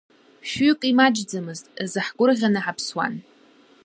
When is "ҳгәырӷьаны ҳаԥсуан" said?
2.05-3.13